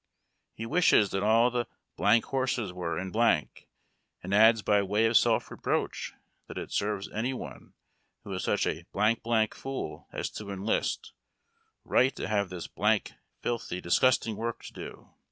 [0.55, 3.67] He wishes that all the blank horses were in blank,
[4.23, 6.13] and adds b}^ way of self reproach
[6.47, 7.75] that it serves any one,
[8.23, 11.13] who is such a blank blank fool as to enlist,
[11.83, 13.11] right to have this blaidc,
[13.43, 15.13] filthy, disgusting work to do.